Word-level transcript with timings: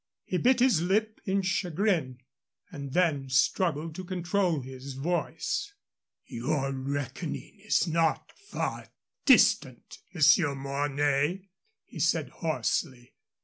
He 0.25 0.39
bit 0.39 0.61
his 0.61 0.81
lip 0.81 1.21
in 1.25 1.43
chagrin, 1.43 2.17
and 2.71 2.93
then 2.93 3.29
struggled 3.29 3.93
to 3.93 4.03
control 4.03 4.61
his 4.61 4.93
voice. 4.93 5.75
"Your 6.25 6.71
reckoning 6.73 7.59
is 7.63 7.85
not 7.87 8.31
far 8.49 8.87
distant, 9.27 9.99
Monsieur 10.11 10.55
Mornay," 10.55 11.49
he 11.85 11.99
said, 11.99 12.29
hoarsely. 12.29 13.13